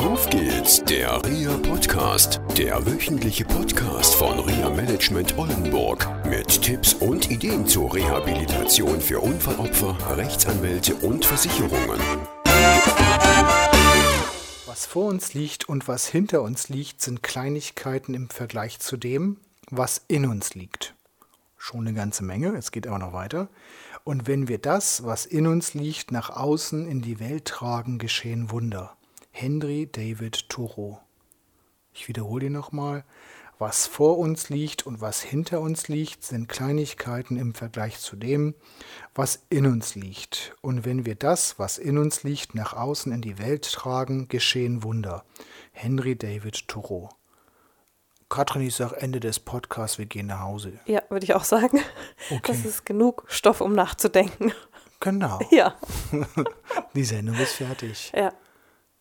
[0.00, 7.30] Auf geht's, der RIA Podcast, der wöchentliche Podcast von RIA Management Oldenburg mit Tipps und
[7.30, 12.00] Ideen zur Rehabilitation für Unfallopfer, Rechtsanwälte und Versicherungen.
[14.64, 19.36] Was vor uns liegt und was hinter uns liegt, sind Kleinigkeiten im Vergleich zu dem,
[19.68, 20.94] was in uns liegt.
[21.58, 23.50] Schon eine ganze Menge, es geht aber noch weiter.
[24.04, 28.50] Und wenn wir das, was in uns liegt, nach außen in die Welt tragen, geschehen
[28.50, 28.96] Wunder.
[29.40, 31.00] Henry David Thoreau.
[31.94, 33.04] Ich wiederhole ihn nochmal.
[33.58, 38.54] Was vor uns liegt und was hinter uns liegt, sind Kleinigkeiten im Vergleich zu dem,
[39.14, 40.54] was in uns liegt.
[40.60, 44.82] Und wenn wir das, was in uns liegt, nach außen in die Welt tragen, geschehen
[44.82, 45.24] Wunder.
[45.72, 47.08] Henry David Thoreau.
[48.28, 50.78] Katrin, ich sage Ende des Podcasts, wir gehen nach Hause.
[50.84, 51.80] Ja, würde ich auch sagen.
[52.30, 52.40] Okay.
[52.52, 54.52] Das ist genug Stoff, um nachzudenken.
[55.00, 55.38] Genau.
[55.50, 55.76] Ja,
[56.94, 58.12] Die Sendung ist fertig.
[58.14, 58.34] ja.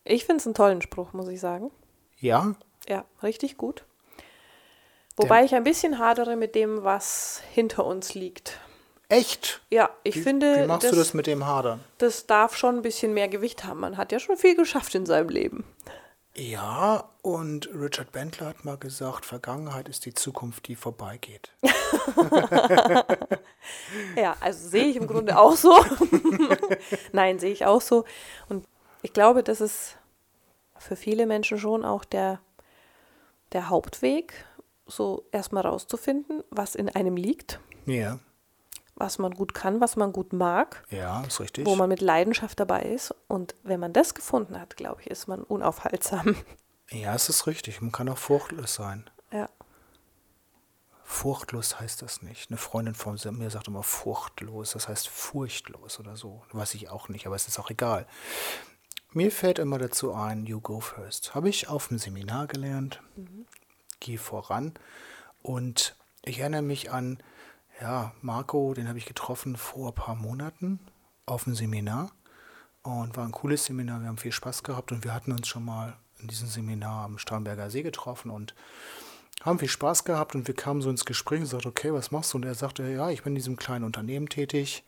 [0.04, 1.72] Ich finde es einen tollen Spruch, muss ich sagen.
[2.20, 2.54] Ja?
[2.88, 3.84] Ja, richtig gut.
[5.18, 8.58] Wobei ich ein bisschen hadere mit dem, was hinter uns liegt.
[9.10, 9.62] Echt?
[9.70, 11.84] Ja, ich Wie- finde, Wie machst das, du das mit dem Hadern?
[11.98, 13.80] das darf schon ein bisschen mehr Gewicht haben.
[13.82, 15.66] Man hat ja schon viel geschafft in seinem Leben.
[16.36, 21.52] Ja, und Richard Bentler hat mal gesagt, Vergangenheit ist die Zukunft, die vorbeigeht.
[24.16, 25.78] Ja, also sehe ich im Grunde auch so.
[27.12, 28.06] Nein, sehe ich auch so.
[28.48, 28.66] Und
[29.02, 29.98] ich glaube, das ist
[30.78, 32.40] für viele Menschen schon auch der,
[33.52, 34.46] der Hauptweg,
[34.86, 38.20] so erstmal rauszufinden, was in einem liegt, Ja,
[38.96, 41.66] was man gut kann, was man gut mag, ja, ist richtig.
[41.66, 43.14] wo man mit Leidenschaft dabei ist.
[43.28, 46.36] Und wenn man das gefunden hat, glaube ich, ist man unaufhaltsam.
[46.90, 47.82] ja, es ist richtig.
[47.82, 49.10] Man kann auch furchtlos sein.
[49.32, 49.48] Ja,
[51.12, 52.52] Furchtlos heißt das nicht.
[52.52, 54.74] Eine Freundin von mir sagt immer furchtlos.
[54.74, 56.44] Das heißt furchtlos oder so.
[56.52, 58.06] Weiß ich auch nicht, aber es ist auch egal.
[59.12, 61.34] Mir fällt immer dazu ein, you go first.
[61.34, 63.02] Habe ich auf dem Seminar gelernt.
[64.00, 64.74] Geh voran.
[65.42, 67.18] Und ich erinnere mich an,
[67.82, 70.80] ja, Marco, den habe ich getroffen vor ein paar Monaten
[71.26, 72.12] auf dem Seminar.
[72.84, 74.02] Und war ein cooles Seminar.
[74.02, 77.18] Wir haben viel Spaß gehabt und wir hatten uns schon mal in diesem Seminar am
[77.18, 78.54] Starnberger See getroffen und
[79.42, 82.34] haben viel Spaß gehabt und wir kamen so ins Gespräch und sagten, okay, was machst
[82.34, 82.38] du?
[82.38, 84.84] Und er sagte, ja, ich bin in diesem kleinen Unternehmen tätig.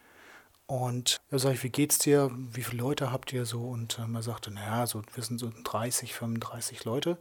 [0.72, 2.32] Und da sage ich, wie geht's dir?
[2.34, 3.68] Wie viele Leute habt ihr so?
[3.68, 7.18] Und ähm, er sagte, naja, so, wir sind so 30, 35 Leute.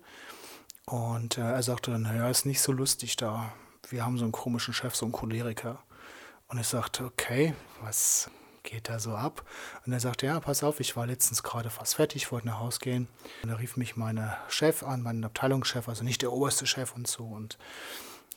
[0.87, 3.53] Und äh, er sagte, naja, ist nicht so lustig da.
[3.88, 5.83] Wir haben so einen komischen Chef, so einen Choleriker.
[6.47, 8.31] Und ich sagte, okay, was
[8.62, 9.44] geht da so ab?
[9.84, 12.78] Und er sagte, ja, pass auf, ich war letztens gerade fast fertig, wollte nach Hause
[12.78, 13.09] gehen.
[13.43, 17.09] Und da rief mich meine Chef an, mein Abteilungschef, also nicht der oberste Chef und
[17.09, 17.25] so.
[17.25, 17.59] Und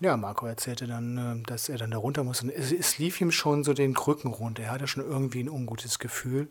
[0.03, 2.41] ja, Marco erzählte dann, äh, dass er dann da runter muss.
[2.41, 4.63] Und es, es lief ihm schon so den Krücken runter.
[4.63, 6.49] Er hatte schon irgendwie ein ungutes Gefühl.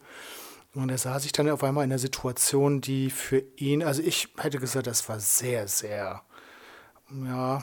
[0.74, 4.28] Und er sah sich dann auf einmal in einer Situation, die für ihn, also ich
[4.38, 6.22] hätte gesagt, das war sehr, sehr,
[7.10, 7.62] ja,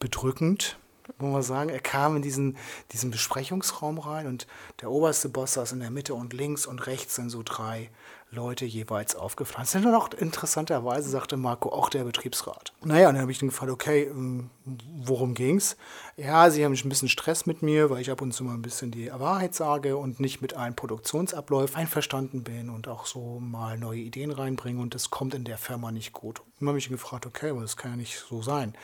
[0.00, 0.76] bedrückend,
[1.18, 1.70] muss man sagen.
[1.70, 2.56] Er kam in diesen,
[2.90, 4.48] diesen Besprechungsraum rein und
[4.80, 7.90] der oberste Boss saß in der Mitte und links und rechts sind so drei
[8.32, 9.76] Leute jeweils aufgepflanzt.
[9.76, 12.72] Und dann auch interessanterweise sagte Marco auch der Betriebsrat.
[12.82, 15.76] Naja, und dann habe ich dann gefragt, okay, ähm, worum ging's?
[16.16, 18.62] Ja, sie haben ein bisschen Stress mit mir, weil ich ab und zu mal ein
[18.62, 23.78] bisschen die Wahrheit sage und nicht mit allen Produktionsabläufen einverstanden bin und auch so mal
[23.78, 26.40] neue Ideen reinbringe und das kommt in der Firma nicht gut.
[26.40, 28.74] Und dann habe ich ihn gefragt, okay, aber das kann ja nicht so sein.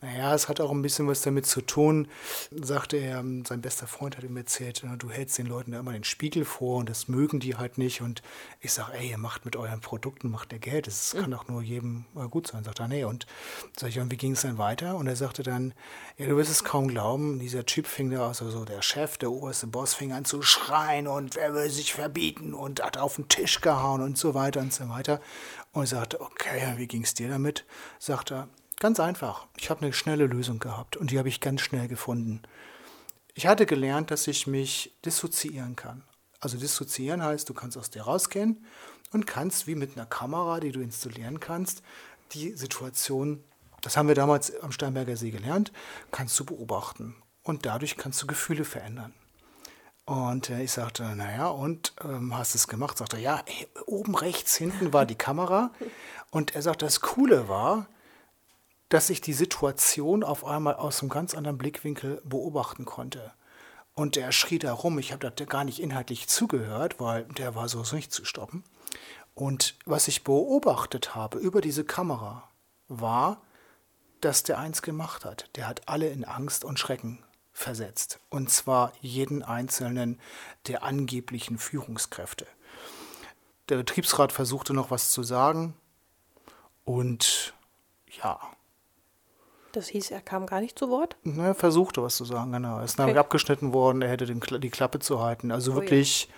[0.00, 2.08] Naja, es hat auch ein bisschen was damit zu tun,
[2.50, 6.04] sagte er, sein bester Freund hat ihm erzählt, du hältst den Leuten da immer den
[6.04, 8.22] Spiegel vor und das mögen die halt nicht und
[8.60, 11.62] ich sage, ey, ihr macht mit euren Produkten, macht ihr Geld, das kann doch nur
[11.62, 12.64] jedem äh, gut sein.
[12.64, 13.26] Sagt er, nee, und
[13.76, 14.96] sag ich, und wie ging es dann weiter?
[14.96, 15.74] Und er sagte dann,
[16.16, 19.30] ja, du wirst es kaum glauben, dieser Typ fing da, also so der Chef, der
[19.30, 23.28] oberste Boss, fing an zu schreien und wer will sich verbieten und hat auf den
[23.28, 25.20] Tisch gehauen und so weiter und so weiter.
[25.72, 27.64] Und ich sagte, okay, wie ging es dir damit?
[27.98, 31.60] Sagt er, ganz einfach, ich habe eine schnelle Lösung gehabt und die habe ich ganz
[31.60, 32.42] schnell gefunden.
[33.34, 36.02] Ich hatte gelernt, dass ich mich dissoziieren kann.
[36.40, 38.64] Also dissoziieren heißt, du kannst aus dir rausgehen
[39.12, 41.82] und kannst wie mit einer Kamera, die du installieren kannst,
[42.32, 43.42] die Situation,
[43.82, 45.72] das haben wir damals am Steinberger See gelernt,
[46.10, 47.16] kannst du beobachten.
[47.42, 49.14] Und dadurch kannst du Gefühle verändern.
[50.04, 52.96] Und äh, ich sagte, naja, und ähm, hast du es gemacht?
[52.96, 55.70] Sagt er, ja, ey, oben rechts hinten war die Kamera.
[56.30, 57.88] Und er sagt, das Coole war,
[58.88, 63.32] dass ich die Situation auf einmal aus einem ganz anderen Blickwinkel beobachten konnte.
[63.98, 67.68] Und der schrie da rum, ich habe da gar nicht inhaltlich zugehört, weil der war
[67.68, 68.62] so nicht zu stoppen.
[69.34, 72.48] Und was ich beobachtet habe über diese Kamera,
[72.86, 73.42] war,
[74.20, 75.50] dass der eins gemacht hat.
[75.56, 78.20] Der hat alle in Angst und Schrecken versetzt.
[78.30, 80.20] Und zwar jeden einzelnen
[80.68, 82.46] der angeblichen Führungskräfte.
[83.68, 85.74] Der Betriebsrat versuchte noch was zu sagen,
[86.84, 87.52] Und
[88.22, 88.38] ja,
[89.72, 91.16] Das hieß, er kam gar nicht zu Wort.
[91.24, 92.78] ne, er versuchte was zu sagen, genau.
[92.78, 93.20] Er ist nämlich Okay.
[93.20, 95.50] abgeschnitten worden, er hätte den, die Klappe zu halten.
[95.52, 95.80] Also Oh ja.
[95.82, 96.28] wirklich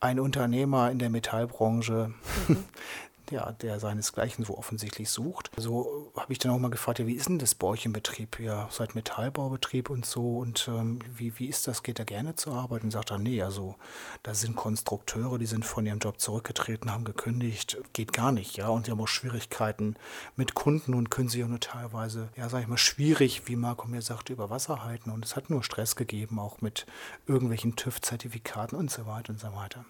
[0.00, 2.12] ein Unternehmer in der Metallbranche,
[2.48, 2.64] Mhm.
[3.30, 5.50] ja, der seinesgleichen so offensichtlich sucht.
[5.56, 7.92] So habe ich dann auch mal gefragt, ja, wie ist denn das bei euch im
[7.92, 8.38] Betrieb?
[8.38, 10.38] Ja, seid Metallbaubetrieb und so.
[10.38, 11.82] Und ähm, wie, wie ist das?
[11.82, 12.84] Geht er gerne zur Arbeit?
[12.84, 13.76] Und sagt er, nee, also
[14.22, 17.78] da sind Konstrukteure, die sind von ihrem Job zurückgetreten, haben gekündigt.
[17.92, 18.68] Geht gar nicht, ja.
[18.68, 19.96] Und sie haben auch Schwierigkeiten
[20.36, 23.86] mit Kunden und können sich auch nur teilweise, ja, sag ich mal, schwierig, wie Marco
[23.88, 25.10] mir sagte, über Wasser halten.
[25.10, 26.86] Und es hat nur Stress gegeben, auch mit
[27.26, 29.84] irgendwelchen TÜV-Zertifikaten und so weiter und so weiter.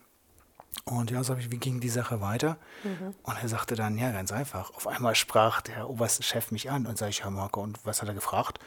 [0.84, 2.58] Und ja, sag ich, wie ging die Sache weiter?
[3.22, 4.74] Und er sagte dann, ja, ganz einfach.
[4.74, 8.02] Auf einmal sprach der oberste Chef mich an und sag ich, ja, Marco, und was
[8.02, 8.58] hat er gefragt?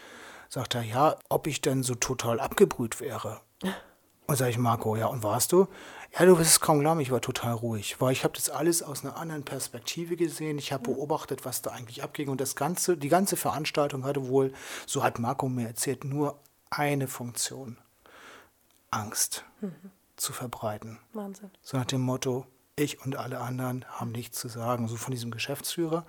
[0.50, 3.42] Sagt er, ja, ob ich denn so total abgebrüht wäre.
[4.30, 5.70] Und sag ich, Marco, ja, und warst du?
[6.12, 8.84] Ja, du wirst es kaum glauben, ich war total ruhig, weil ich habe das alles
[8.84, 10.58] aus einer anderen Perspektive gesehen.
[10.58, 14.52] Ich habe beobachtet, was da eigentlich abging und das ganze, die ganze Veranstaltung hatte wohl,
[14.86, 16.38] so hat Marco mir erzählt, nur
[16.70, 17.78] eine Funktion:
[18.92, 19.46] Angst
[20.18, 21.00] zu verbreiten.
[21.14, 21.52] Wahnsinn.
[21.62, 25.32] So nach dem Motto, ich und alle anderen haben nichts zu sagen, so von diesem
[25.32, 26.06] Geschäftsführer.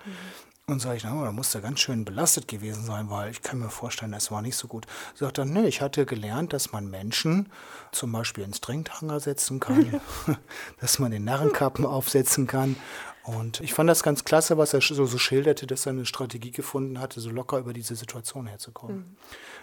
[0.67, 3.57] Und sage ich, na, da muss er ganz schön belastet gewesen sein, weil ich kann
[3.57, 4.85] mir vorstellen, das war nicht so gut.
[5.15, 7.51] Sagt er, nee, ich hatte gelernt, dass man Menschen
[7.91, 9.99] zum Beispiel ins Trinkhanger setzen kann,
[10.79, 12.75] dass man den Narrenkappen aufsetzen kann.
[13.23, 16.51] Und ich fand das ganz klasse, was er so, so schilderte, dass er eine Strategie
[16.51, 19.17] gefunden hatte, so locker über diese Situation herzukommen.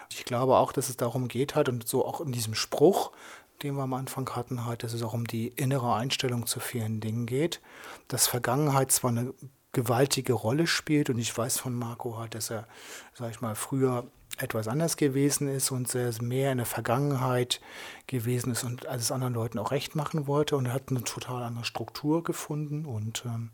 [0.09, 3.11] Ich glaube auch, dass es darum geht halt und so auch in diesem Spruch,
[3.63, 6.99] den wir am Anfang hatten, halt, dass es auch um die innere Einstellung zu vielen
[6.99, 7.61] Dingen geht.
[8.07, 9.33] Dass Vergangenheit zwar eine
[9.71, 12.67] gewaltige Rolle spielt und ich weiß von Marco halt, dass er,
[13.13, 17.61] sag ich mal, früher etwas anders gewesen ist und sehr mehr in der Vergangenheit
[18.07, 21.43] gewesen ist und alles anderen Leuten auch recht machen wollte und er hat eine total
[21.43, 23.51] andere Struktur gefunden und ähm,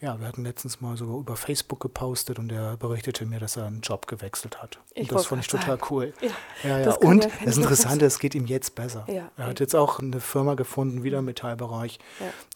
[0.00, 3.66] ja, wir hatten letztens mal sogar über Facebook gepostet und er berichtete mir, dass er
[3.66, 4.78] einen Job gewechselt hat.
[4.92, 5.86] Ich und das fand ich total sagen.
[5.90, 6.12] cool.
[6.20, 6.28] Ja,
[6.62, 6.84] ja, ja.
[6.84, 9.06] das Und das Interessante, es geht ihm jetzt besser.
[9.08, 9.30] Ja.
[9.36, 11.98] Er hat jetzt auch eine Firma gefunden, wieder im Metallbereich,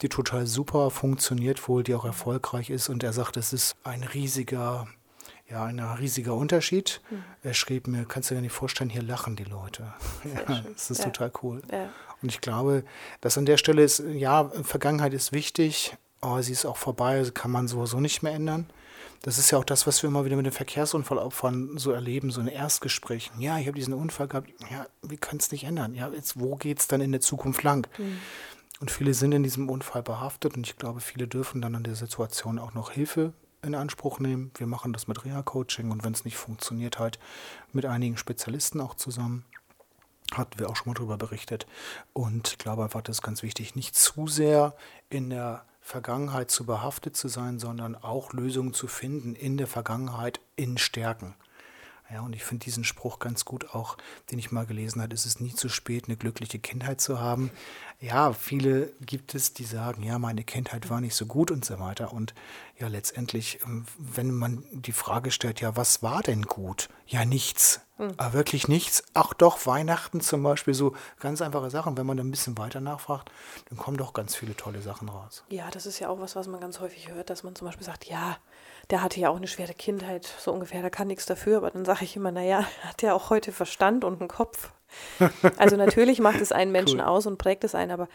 [0.02, 2.90] die total super funktioniert wohl, die auch erfolgreich ist.
[2.90, 4.86] Und er sagt, es ist ein riesiger,
[5.50, 7.00] ja, ein riesiger Unterschied.
[7.11, 7.25] Mhm.
[7.43, 9.93] Er schrieb mir, kannst du dir nicht vorstellen, hier lachen die Leute.
[10.49, 11.05] Ja, das ist Ja.
[11.11, 11.62] total cool.
[11.71, 11.89] Ja.
[12.23, 12.85] Und ich glaube,
[13.21, 17.31] dass an der Stelle ist, ja, Vergangenheit ist wichtig, aber sie ist auch vorbei, sie
[17.31, 18.67] kann man sowieso nicht mehr ändern.
[19.23, 22.41] Das ist ja auch das, was wir immer wieder mit den Verkehrsunfallopfern so erleben, so
[22.41, 23.31] ein Erstgespräch.
[23.39, 24.49] Ja, ich habe diesen Unfall gehabt.
[24.71, 25.95] Ja, wir können es nicht ändern.
[25.95, 27.89] Ja, jetzt, wo geht es dann in der Zukunft lang?
[28.81, 31.97] Und viele sind in diesem Unfall behaftet und ich glaube, viele dürfen dann an der
[31.97, 34.50] Situation auch noch Hilfe in Anspruch nehmen.
[34.56, 37.19] Wir machen das mit Reha-Coaching und wenn es nicht funktioniert, halt
[37.72, 39.44] mit einigen Spezialisten auch zusammen
[40.34, 41.66] hatten wir auch schon mal darüber berichtet.
[42.12, 44.75] Und ich glaube einfach, das ist ganz wichtig, nicht zu sehr
[45.08, 50.40] in der Vergangenheit zu behaftet zu sein, sondern auch Lösungen zu finden in der Vergangenheit
[50.54, 51.34] in Stärken.
[52.10, 53.99] Ja, und ich finde diesen Spruch ganz gut auch,
[54.31, 57.50] den ich mal gelesen habe, es ist nie zu spät, eine glückliche Kindheit zu haben.
[58.00, 61.78] Ja, viele gibt es, die sagen, ja, meine Kindheit war nicht so gut und so
[61.78, 62.14] weiter.
[62.14, 62.32] Und
[62.78, 66.88] ja, letztendlich, ähm, wenn man die Frage stellt, ja, was war denn gut?
[67.06, 67.82] Ja, nichts.
[67.99, 69.03] Aber wirklich nichts.
[69.15, 71.97] Ach doch, Weihnachten zum Beispiel, so ganz einfache Sachen.
[71.97, 73.31] Wenn man da ein bisschen weiter nachfragt,
[73.69, 75.45] dann kommen doch ganz viele tolle Sachen raus.
[75.49, 77.85] Ja, das ist ja auch was, was man ganz häufig hört, dass man zum Beispiel
[77.87, 78.37] sagt, ja,
[78.90, 81.85] der hatte ja auch eine schwere Kindheit, so ungefähr, der kann nichts dafür, aber dann
[81.85, 84.71] sage ich immer, naja, er hat ja auch heute Verstand und einen Kopf.
[85.59, 87.07] Also natürlich macht es einen Menschen Cool.
[87.07, 88.09] aus und prägt es einen, aber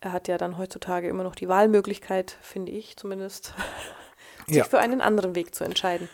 [0.00, 3.54] er hat ja dann heutzutage immer noch die Wahlmöglichkeit, finde ich zumindest,
[4.48, 4.64] sich Ja.
[4.64, 6.08] für einen anderen Weg zu entscheiden.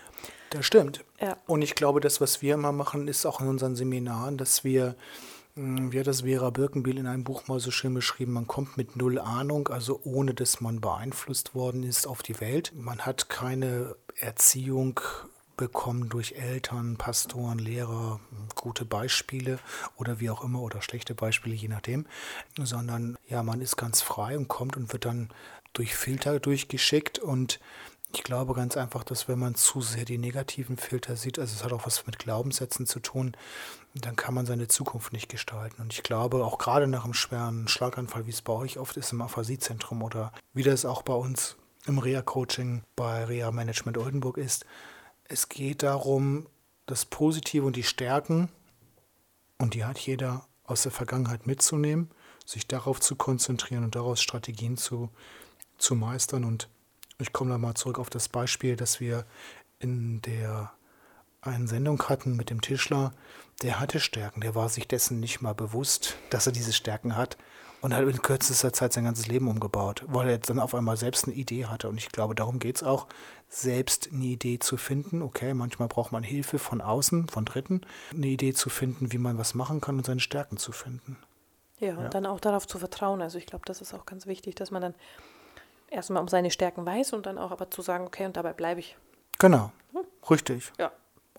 [0.50, 1.04] Das stimmt.
[1.20, 1.36] Ja.
[1.46, 4.94] Und ich glaube, das, was wir immer machen, ist auch in unseren Seminaren, dass wir,
[5.54, 8.76] mh, wie hat das Vera Birkenbiel in einem Buch mal so schön beschrieben, man kommt
[8.76, 12.72] mit null Ahnung, also ohne dass man beeinflusst worden ist auf die Welt.
[12.74, 15.00] Man hat keine Erziehung
[15.58, 18.20] bekommen durch Eltern, Pastoren, Lehrer,
[18.54, 19.58] gute Beispiele
[19.96, 22.06] oder wie auch immer oder schlechte Beispiele, je nachdem,
[22.56, 25.28] sondern ja, man ist ganz frei und kommt und wird dann
[25.74, 27.60] durch Filter durchgeschickt und
[28.12, 31.62] ich glaube ganz einfach, dass wenn man zu sehr die negativen Filter sieht, also es
[31.62, 33.36] hat auch was mit Glaubenssätzen zu tun,
[33.94, 35.82] dann kann man seine Zukunft nicht gestalten.
[35.82, 39.12] Und ich glaube, auch gerade nach einem schweren Schlaganfall, wie es bei euch oft ist
[39.12, 44.64] im Aphasiezentrum oder wie das auch bei uns im Reha-Coaching bei Reha Management Oldenburg ist,
[45.24, 46.46] es geht darum,
[46.86, 48.48] das Positive und die Stärken,
[49.58, 52.10] und die hat jeder aus der Vergangenheit mitzunehmen,
[52.46, 55.10] sich darauf zu konzentrieren und daraus Strategien zu,
[55.76, 56.44] zu meistern.
[56.44, 56.68] Und
[57.20, 59.24] ich komme da mal zurück auf das Beispiel, dass wir
[59.78, 60.72] in der
[61.40, 63.12] einen Sendung hatten mit dem Tischler,
[63.62, 67.36] der hatte Stärken, der war sich dessen nicht mal bewusst, dass er diese Stärken hat.
[67.80, 71.26] Und hat in kürzester Zeit sein ganzes Leben umgebaut, weil er dann auf einmal selbst
[71.26, 71.88] eine Idee hatte.
[71.88, 73.06] Und ich glaube, darum geht es auch,
[73.48, 75.22] selbst eine Idee zu finden.
[75.22, 77.82] Okay, manchmal braucht man Hilfe von außen, von Dritten,
[78.12, 81.18] eine Idee zu finden, wie man was machen kann und seine Stärken zu finden.
[81.78, 83.22] Ja, und dann auch darauf zu vertrauen.
[83.22, 84.94] Also ich glaube, das ist auch ganz wichtig, dass man dann
[85.90, 88.80] erstmal um seine Stärken weiß und dann auch aber zu sagen, okay, und dabei bleibe
[88.80, 88.96] ich.
[89.38, 89.72] Genau,
[90.30, 90.72] richtig.
[90.78, 90.90] Ja,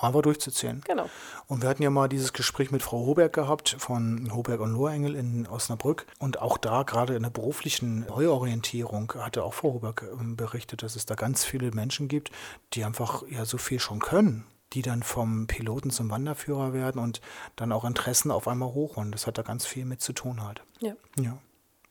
[0.01, 0.81] Einfach durchzuziehen.
[0.85, 1.09] genau.
[1.47, 5.13] Und wir hatten ja mal dieses Gespräch mit Frau Hoberg gehabt von Hoberg und Lohrengel
[5.13, 6.05] in Osnabrück.
[6.19, 10.95] Und auch da, gerade in der beruflichen Neuorientierung, hatte auch Frau Hoberg ähm, berichtet, dass
[10.95, 12.31] es da ganz viele Menschen gibt,
[12.73, 17.19] die einfach ja so viel schon können, die dann vom Piloten zum Wanderführer werden und
[17.57, 19.11] dann auch Interessen auf einmal hochholen.
[19.11, 20.61] Das hat da ganz viel mit zu tun halt.
[20.79, 21.37] Ja, Ja.